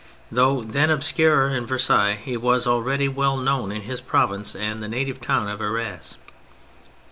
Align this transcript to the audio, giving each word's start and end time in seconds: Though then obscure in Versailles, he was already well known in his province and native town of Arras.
Though 0.31 0.61
then 0.63 0.89
obscure 0.89 1.49
in 1.49 1.67
Versailles, 1.67 2.15
he 2.19 2.35
was 2.35 2.65
already 2.65 3.07
well 3.07 3.37
known 3.37 3.71
in 3.71 3.83
his 3.83 4.01
province 4.01 4.55
and 4.55 4.81
native 4.81 5.21
town 5.21 5.47
of 5.47 5.61
Arras. 5.61 6.17